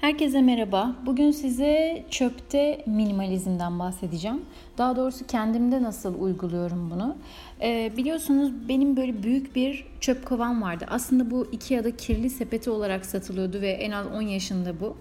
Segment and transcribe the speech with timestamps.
[0.00, 0.96] Herkese merhaba.
[1.06, 4.42] Bugün size çöpte minimalizmden bahsedeceğim.
[4.78, 7.16] Daha doğrusu kendimde nasıl uyguluyorum bunu.
[7.62, 10.86] Ee, biliyorsunuz benim böyle büyük bir çöp kovam vardı.
[10.90, 14.96] Aslında bu Ikea'da kirli sepeti olarak satılıyordu ve en az 10 yaşında bu.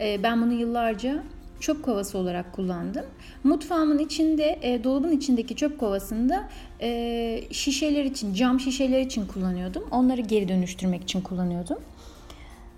[0.00, 1.22] Ee, ben bunu yıllarca
[1.60, 3.04] çöp kovası olarak kullandım.
[3.44, 6.48] Mutfağımın içinde, e, dolabın içindeki çöp kovasında
[6.80, 9.88] e, şişeler için, cam şişeler için kullanıyordum.
[9.90, 11.78] Onları geri dönüştürmek için kullanıyordum.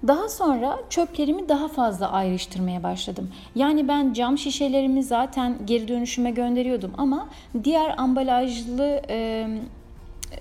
[0.06, 3.30] Daha sonra çöplerimi daha fazla ayrıştırmaya başladım.
[3.54, 7.28] Yani ben cam şişelerimi zaten geri dönüşüme gönderiyordum ama
[7.64, 9.48] diğer ambalajlı e,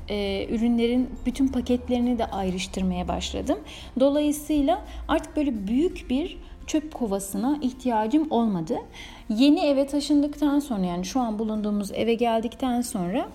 [0.10, 3.60] e, ürünlerin bütün paketlerini de ayrıştırmaya başladım.
[4.00, 8.78] Dolayısıyla artık böyle büyük bir çöp kovasına ihtiyacım olmadı.
[9.30, 13.28] Yeni eve taşındıktan sonra yani şu an bulunduğumuz eve geldikten sonra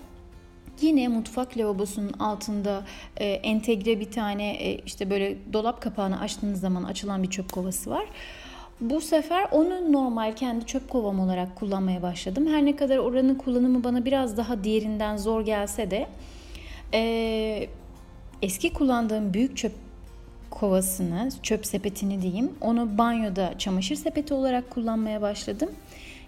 [0.81, 2.83] Yine mutfak lavabosunun altında
[3.17, 7.89] e, entegre bir tane e, işte böyle dolap kapağını açtığınız zaman açılan bir çöp kovası
[7.89, 8.05] var.
[8.81, 12.47] Bu sefer onu normal kendi çöp kovam olarak kullanmaya başladım.
[12.47, 16.07] Her ne kadar oranın kullanımı bana biraz daha diğerinden zor gelse de
[16.93, 17.67] e,
[18.41, 19.71] eski kullandığım büyük çöp
[20.49, 25.69] kovasını, çöp sepetini diyeyim, onu banyoda çamaşır sepeti olarak kullanmaya başladım.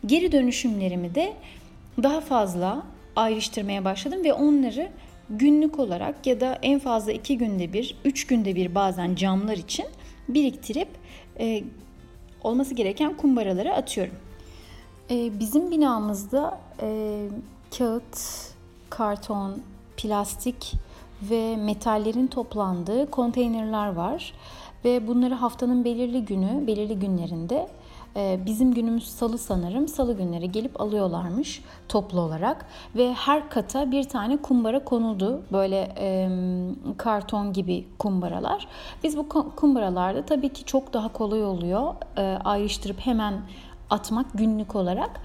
[0.06, 1.34] Geri dönüşümlerimi de
[2.04, 2.84] daha fazla
[3.18, 4.90] ayrıştırmaya başladım ve onları
[5.30, 9.86] günlük olarak ya da en fazla iki günde bir, üç günde bir bazen camlar için
[10.30, 10.88] biriktirip
[11.40, 11.64] e,
[12.44, 14.16] olması gereken kumbaralara atıyorum.
[15.12, 17.20] E, bizim binamızda e,
[17.78, 18.18] kağıt,
[18.90, 19.62] karton,
[19.98, 20.74] plastik
[21.22, 24.34] ve metallerin toplandığı konteynerler var
[24.86, 27.68] ve bunları haftanın belirli günü, belirli günlerinde
[28.46, 29.88] bizim günümüz salı sanırım.
[29.88, 32.66] Salı günleri gelip alıyorlarmış toplu olarak.
[32.96, 35.42] Ve her kata bir tane kumbara konuldu.
[35.52, 36.30] Böyle e,
[36.98, 38.68] karton gibi kumbaralar.
[39.04, 41.94] Biz bu kumbaralarda tabii ki çok daha kolay oluyor.
[42.18, 43.34] E, ayrıştırıp hemen
[43.90, 45.22] atmak günlük olarak.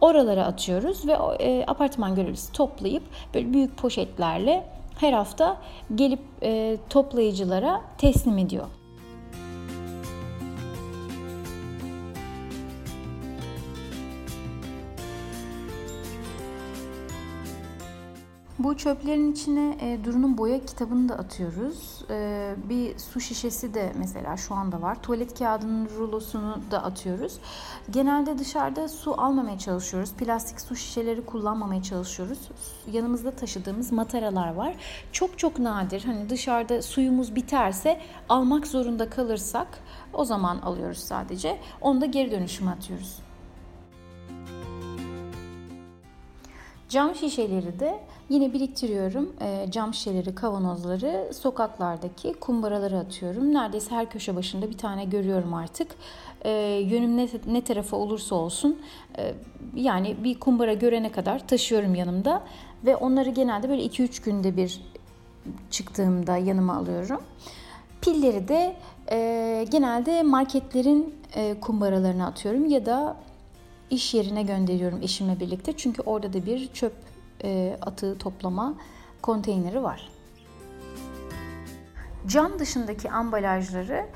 [0.00, 3.02] Oralara atıyoruz ve e, apartman görevlisi toplayıp
[3.34, 4.66] böyle büyük poşetlerle
[4.98, 5.56] her hafta
[5.94, 8.66] gelip e, toplayıcılara teslim ediyor.
[18.64, 22.04] Bu çöplerin içine e, Duru'nun boya kitabını da atıyoruz.
[22.10, 25.02] E, bir su şişesi de mesela şu anda var.
[25.02, 27.38] Tuvalet kağıdının rulosunu da atıyoruz.
[27.90, 30.12] Genelde dışarıda su almamaya çalışıyoruz.
[30.12, 32.38] Plastik su şişeleri kullanmamaya çalışıyoruz.
[32.92, 34.74] Yanımızda taşıdığımız mataralar var.
[35.12, 36.04] Çok çok nadir.
[36.04, 39.78] Hani dışarıda suyumuz biterse almak zorunda kalırsak
[40.12, 41.58] o zaman alıyoruz sadece.
[41.80, 43.18] Onu da geri dönüşüme atıyoruz.
[46.92, 48.00] Cam şişeleri de
[48.32, 49.32] yine biriktiriyorum.
[49.40, 53.54] E, cam şişeleri, kavanozları sokaklardaki kumbaralara atıyorum.
[53.54, 55.88] Neredeyse her köşe başında bir tane görüyorum artık.
[56.44, 56.50] E,
[56.86, 58.80] yönüm ne, ne tarafa olursa olsun
[59.18, 59.34] e,
[59.74, 62.42] yani bir kumbara görene kadar taşıyorum yanımda.
[62.86, 64.80] Ve onları genelde böyle 2-3 günde bir
[65.70, 67.20] çıktığımda yanıma alıyorum.
[68.00, 68.76] Pilleri de
[69.10, 73.16] e, genelde marketlerin e, kumbaralarına atıyorum ya da
[73.90, 75.72] iş yerine gönderiyorum eşimle birlikte.
[75.76, 76.92] Çünkü orada da bir çöp
[77.44, 78.74] e, atığı toplama
[79.22, 80.10] konteyneri var.
[82.26, 84.06] Cam dışındaki ambalajları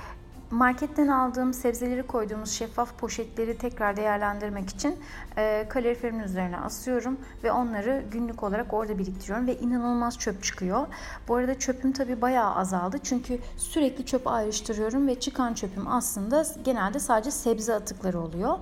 [0.51, 4.99] marketten aldığım sebzeleri koyduğumuz şeffaf poşetleri tekrar değerlendirmek için
[5.37, 10.87] e, kaloriferimin üzerine asıyorum ve onları günlük olarak orada biriktiriyorum ve inanılmaz çöp çıkıyor.
[11.29, 16.99] Bu arada çöpüm tabii bayağı azaldı çünkü sürekli çöp ayrıştırıyorum ve çıkan çöpüm aslında genelde
[16.99, 18.59] sadece sebze atıkları oluyor.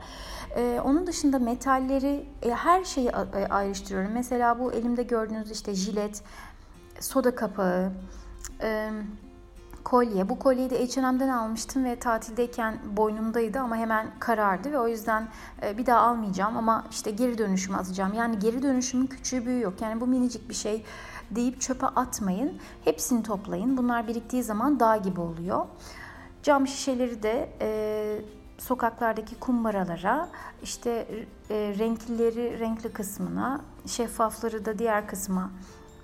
[0.57, 4.13] Ee, onun dışında metalleri e, her şeyi e, ayrıştırıyorum.
[4.13, 6.23] Mesela bu elimde gördüğünüz işte jilet,
[7.01, 7.93] soda kapağı,
[8.63, 8.91] e,
[9.85, 10.29] kolye.
[10.29, 15.29] Bu kolyeyi de H&M'den almıştım ve tatildeyken boynumdaydı ama hemen karardı ve o yüzden
[15.63, 18.15] e, bir daha almayacağım ama işte geri dönüşümü atacağım.
[18.15, 19.75] Yani geri dönüşümün küçüğü büyüğü yok.
[19.81, 20.85] Yani bu minicik bir şey
[21.31, 22.59] deyip çöpe atmayın.
[22.85, 23.77] Hepsini toplayın.
[23.77, 25.67] Bunlar biriktiği zaman dağ gibi oluyor.
[26.43, 28.21] Cam şişeleri de e,
[28.59, 30.29] sokaklardaki kumbaralara,
[30.63, 30.91] işte
[31.51, 35.51] e, renklileri renkli kısmına, şeffafları da diğer kısma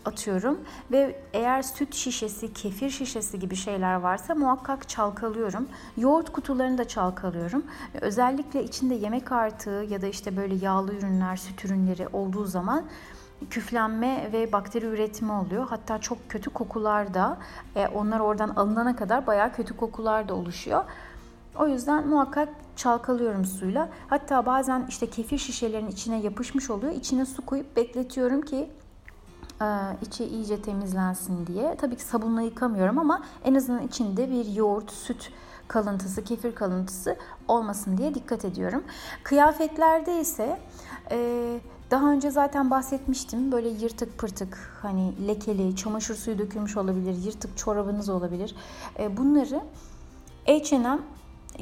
[0.05, 0.59] atıyorum
[0.93, 5.69] ve eğer süt şişesi, kefir şişesi gibi şeyler varsa muhakkak çalkalıyorum.
[5.97, 7.65] Yoğurt kutularını da çalkalıyorum.
[8.01, 12.85] Özellikle içinde yemek artığı ya da işte böyle yağlı ürünler, süt ürünleri olduğu zaman
[13.51, 15.67] küflenme ve bakteri üretimi oluyor.
[15.69, 17.39] Hatta çok kötü kokular da
[17.77, 20.85] e, onlar oradan alınana kadar bayağı kötü kokular da oluşuyor.
[21.61, 23.89] O yüzden muhakkak çalkalıyorum suyla.
[24.09, 26.93] Hatta bazen işte kefir şişelerin içine yapışmış oluyor.
[26.93, 28.71] İçine su koyup bekletiyorum ki
[29.63, 29.67] e,
[30.03, 31.77] içi iyice temizlensin diye.
[31.77, 35.33] Tabii ki sabunla yıkamıyorum ama en azından içinde bir yoğurt, süt
[35.69, 37.17] kalıntısı, kefir kalıntısı
[37.49, 38.85] olmasın diye dikkat ediyorum.
[39.23, 40.61] Kıyafetlerde ise
[41.11, 41.61] e,
[41.91, 43.53] daha önce zaten bahsetmiştim.
[43.53, 48.55] Böyle yırtık pırtık, hani lekeli, çamaşır suyu dökülmüş olabilir, yırtık çorabınız olabilir.
[48.99, 49.61] E, bunları
[50.47, 50.99] H&M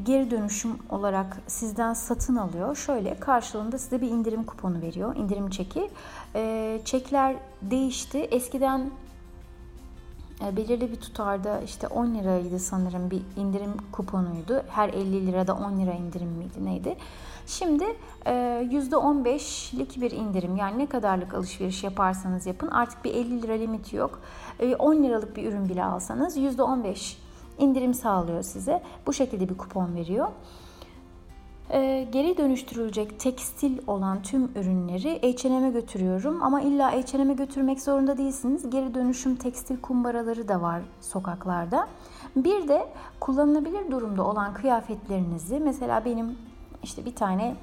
[0.05, 2.77] geri dönüşüm olarak sizden satın alıyor.
[2.77, 5.17] Şöyle karşılığında size bir indirim kuponu veriyor.
[5.17, 5.91] indirim çeki.
[6.35, 8.19] E, çekler değişti.
[8.19, 8.91] Eskiden
[10.47, 14.63] e, belirli bir tutarda işte 10 liraydı sanırım bir indirim kuponuydu.
[14.69, 16.97] Her 50 lirada 10 lira indirim miydi neydi?
[17.47, 17.85] Şimdi
[18.27, 23.97] %15'lik e, bir indirim yani ne kadarlık alışveriş yaparsanız yapın artık bir 50 lira limiti
[23.97, 24.21] yok.
[24.79, 27.17] 10 e, liralık bir ürün bile alsanız %15
[27.59, 28.83] indirim sağlıyor size.
[29.07, 30.29] Bu şekilde bir kupon veriyor.
[31.71, 38.71] E, geri dönüştürülecek tekstil olan tüm ürünleri H&M'e götürüyorum ama illa H&M'e götürmek zorunda değilsiniz.
[38.71, 41.89] Geri dönüşüm tekstil kumbaraları da var sokaklarda.
[42.37, 42.89] Bir de
[43.21, 46.39] kullanılabilir durumda olan kıyafetlerinizi mesela benim
[46.83, 47.57] işte bir tane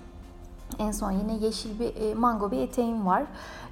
[0.80, 3.24] en son yine yeşil bir e, mango bir eteğim var.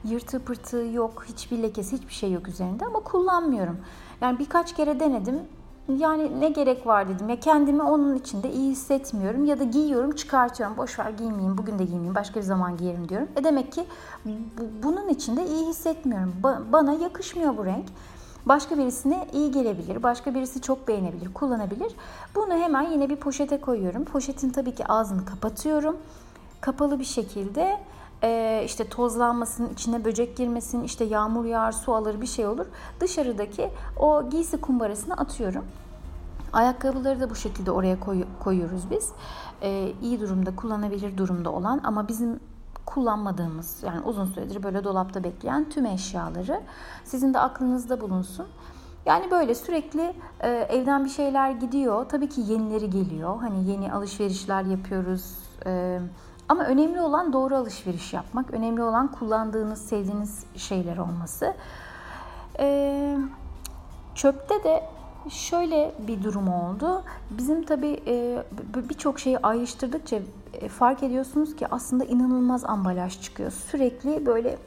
[0.04, 3.78] Yırtığı pırtığı yok, hiçbir lekesi, hiçbir şey yok üzerinde ama kullanmıyorum.
[4.22, 5.42] Yani birkaç kere denedim.
[5.90, 7.30] Yani ne gerek var dedim.
[7.30, 10.78] Ya kendimi onun içinde iyi hissetmiyorum ya da giyiyorum, çıkartıyorum.
[10.78, 13.28] Boş ver giymeyeyim, bugün de giymeyeyim, başka bir zaman giyerim diyorum.
[13.36, 13.86] E demek ki
[14.26, 16.34] bu, bunun içinde iyi hissetmiyorum.
[16.44, 17.86] Ba- bana yakışmıyor bu renk.
[18.46, 21.96] Başka birisine iyi gelebilir, başka birisi çok beğenebilir, kullanabilir.
[22.36, 24.06] Bunu hemen yine bir poşete koyuyorum.
[24.06, 25.98] Poşetin tabii ki ağzını kapatıyorum.
[26.62, 27.78] Kapalı bir şekilde
[28.24, 32.66] e, işte tozlanmasın, içine böcek girmesin, işte yağmur yağar, su alır bir şey olur.
[33.00, 35.66] Dışarıdaki o giysi kumbarasına atıyorum.
[36.54, 39.12] Ayakkabıları da bu şekilde oraya koy, koyuyoruz biz.
[39.62, 42.40] Ee, iyi durumda, kullanabilir durumda olan ama bizim
[42.86, 46.62] kullanmadığımız yani uzun süredir böyle dolapta bekleyen tüm eşyaları
[47.04, 48.46] sizin de aklınızda bulunsun.
[49.06, 52.06] Yani böyle sürekli e, evden bir şeyler gidiyor.
[52.10, 53.38] Tabii ki yenileri geliyor.
[53.40, 55.36] Hani yeni alışverişler yapıyoruz.
[55.66, 56.00] E,
[56.50, 58.52] ama önemli olan doğru alışveriş yapmak.
[58.52, 61.54] Önemli olan kullandığınız, sevdiğiniz şeyler olması.
[62.60, 63.18] E,
[64.16, 64.84] çöpte de
[65.30, 67.04] şöyle bir durum oldu.
[67.30, 68.44] Bizim tabii e,
[68.90, 70.20] birçok şeyi ayrıştırdıkça
[70.54, 73.52] e, fark ediyorsunuz ki aslında inanılmaz ambalaj çıkıyor.
[73.52, 74.58] Sürekli böyle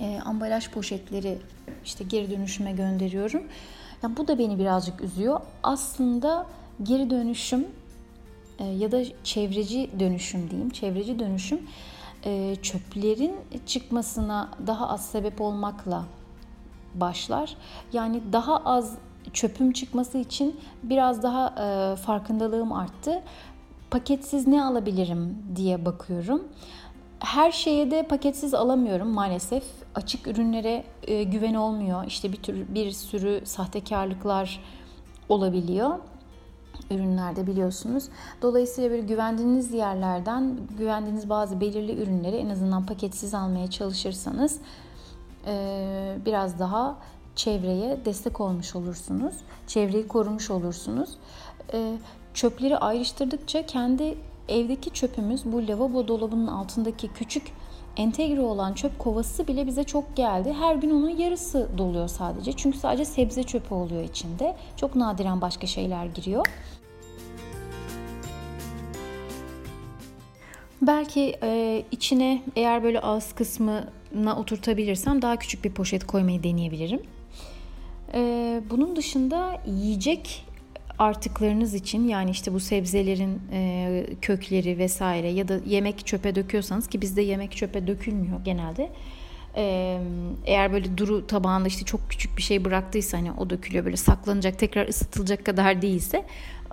[0.00, 1.38] e, ambalaj poşetleri
[1.84, 3.42] işte geri dönüşüme gönderiyorum.
[4.02, 5.40] Ya bu da beni birazcık üzüyor.
[5.62, 6.46] Aslında
[6.82, 7.66] geri dönüşüm
[8.64, 10.70] ya da çevreci dönüşüm diyeyim.
[10.70, 11.60] Çevreci dönüşüm
[12.62, 13.36] çöplerin
[13.66, 16.04] çıkmasına daha az sebep olmakla
[16.94, 17.56] başlar.
[17.92, 18.98] Yani daha az
[19.32, 23.22] çöpüm çıkması için biraz daha e, farkındalığım arttı.
[23.90, 26.48] Paketsiz ne alabilirim diye bakıyorum.
[27.18, 29.64] Her şeye de paketsiz alamıyorum maalesef.
[29.94, 32.04] Açık ürünlere e, güven olmuyor.
[32.06, 34.60] İşte bir tür bir sürü sahtekarlıklar
[35.28, 35.98] olabiliyor
[36.90, 38.04] ürünlerde biliyorsunuz.
[38.42, 44.58] Dolayısıyla böyle güvendiğiniz yerlerden güvendiğiniz bazı belirli ürünleri en azından paketsiz almaya çalışırsanız
[45.46, 46.96] e, biraz daha
[47.36, 49.34] çevreye destek olmuş olursunuz.
[49.66, 51.10] Çevreyi korumuş olursunuz.
[51.72, 51.96] E,
[52.34, 57.42] çöpleri ayrıştırdıkça kendi evdeki çöpümüz bu lavabo dolabının altındaki küçük
[57.96, 60.52] entegre olan çöp kovası bile bize çok geldi.
[60.52, 62.52] Her gün onun yarısı doluyor sadece.
[62.52, 64.56] Çünkü sadece sebze çöpü oluyor içinde.
[64.76, 66.46] Çok nadiren başka şeyler giriyor.
[70.82, 77.02] Belki e, içine eğer böyle ağız kısmına oturtabilirsem daha küçük bir poşet koymayı deneyebilirim.
[78.14, 80.44] Ee, bunun dışında yiyecek
[80.98, 87.00] artıklarınız için yani işte bu sebzelerin e, kökleri vesaire ya da yemek çöpe döküyorsanız ki
[87.00, 88.90] bizde yemek çöpe dökülmüyor genelde.
[89.56, 89.98] Ee,
[90.44, 94.58] eğer böyle duru tabağında işte çok küçük bir şey bıraktıysa hani o dökülüyor böyle saklanacak
[94.58, 96.24] tekrar ısıtılacak kadar değilse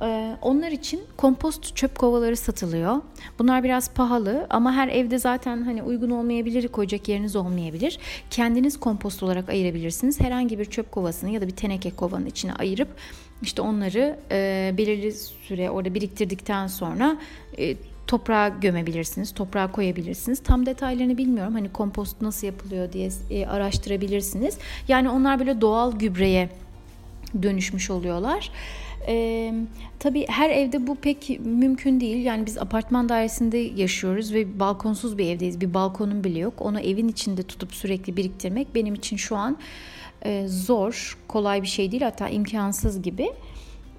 [0.02, 3.02] ee, onlar için kompost çöp kovaları satılıyor.
[3.40, 8.00] Bunlar biraz pahalı ama her evde zaten hani uygun olmayabilir, koyacak yeriniz olmayabilir.
[8.30, 10.20] Kendiniz kompost olarak ayırabilirsiniz.
[10.20, 12.90] Herhangi bir çöp kovasını ya da bir teneke kovanın içine ayırıp
[13.42, 17.18] işte onları e, belirli süre orada biriktirdikten sonra
[17.58, 17.76] e,
[18.08, 20.44] toprağa gömebilirsiniz, toprağa koyabilirsiniz.
[20.44, 21.54] Tam detaylarını bilmiyorum.
[21.54, 24.58] Hani kompost nasıl yapılıyor diye e, araştırabilirsiniz.
[24.88, 26.50] Yani onlar böyle doğal gübreye
[27.44, 28.52] dönüşmüş oluyorlar.
[29.08, 29.54] Ee,
[30.00, 32.26] tabii her evde bu pek mümkün değil.
[32.26, 35.62] Yani biz apartman dairesinde yaşıyoruz ve balkonsuz bir evdeyiz.
[35.62, 36.54] Bir balkonum bile yok.
[36.58, 39.58] Onu evin içinde tutup sürekli biriktirmek benim için şu an
[40.26, 42.04] e, zor, kolay bir şey değil.
[42.04, 43.30] Hatta imkansız gibi.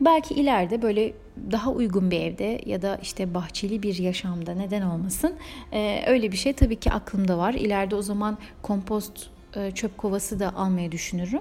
[0.00, 1.12] Belki ileride böyle
[1.50, 5.34] daha uygun bir evde ya da işte bahçeli bir yaşamda neden olmasın
[5.72, 7.54] ee, öyle bir şey tabii ki aklımda var.
[7.54, 11.40] İleride o zaman kompost e, çöp kovası da almayı düşünürüm.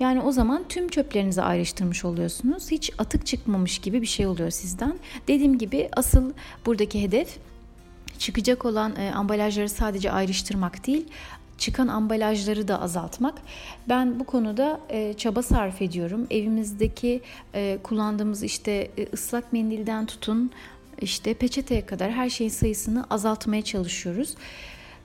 [0.00, 2.70] Yani o zaman tüm çöplerinizi ayrıştırmış oluyorsunuz.
[2.70, 4.98] Hiç atık çıkmamış gibi bir şey oluyor sizden.
[5.28, 6.32] Dediğim gibi asıl
[6.66, 7.38] buradaki hedef
[8.18, 11.06] çıkacak olan e, ambalajları sadece ayrıştırmak değil,
[11.58, 13.34] çıkan ambalajları da azaltmak.
[13.88, 16.26] Ben bu konuda e, çaba sarf ediyorum.
[16.30, 17.20] Evimizdeki
[17.54, 20.50] e, kullandığımız işte e, ıslak mendilden tutun
[21.00, 24.34] işte peçeteye kadar her şeyin sayısını azaltmaya çalışıyoruz.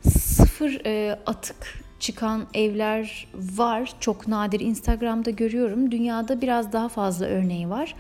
[0.10, 3.94] Sıfır e, atık çıkan evler var.
[4.00, 5.92] Çok nadir Instagram'da görüyorum.
[5.92, 7.96] Dünyada biraz daha fazla örneği var.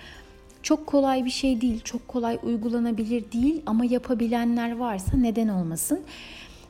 [0.63, 6.00] Çok kolay bir şey değil, çok kolay uygulanabilir değil ama yapabilenler varsa neden olmasın?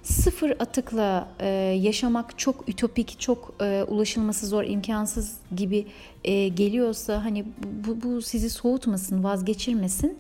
[0.03, 1.47] Sıfır atıkla e,
[1.81, 5.87] yaşamak çok ütopik, çok e, ulaşılması zor, imkansız gibi
[6.23, 7.45] e, geliyorsa hani
[7.87, 10.17] bu, bu sizi soğutmasın, vazgeçirmesin.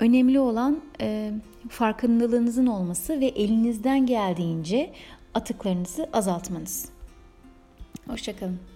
[0.00, 1.32] Önemli olan e,
[1.68, 4.92] farkındalığınızın olması ve elinizden geldiğince
[5.34, 6.88] atıklarınızı azaltmanız.
[8.08, 8.73] Hoşçakalın.